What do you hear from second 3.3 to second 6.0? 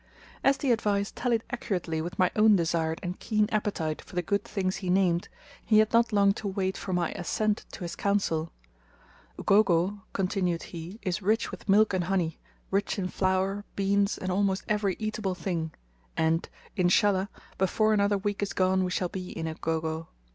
appetite for the good things he named, he had